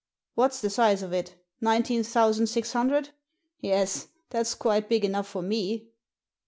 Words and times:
What's 0.33 0.59
the 0.61 0.71
size 0.71 1.03
of 1.03 1.13
it? 1.13 1.35
Nineteen 1.61 2.01
thousand 2.01 2.47
six 2.47 2.73
hundred— 2.73 3.09
yes, 3.59 4.07
that's 4.31 4.55
quite 4.55 4.89
big 4.89 5.05
enough 5.05 5.27
for 5.27 5.43
me." 5.43 5.89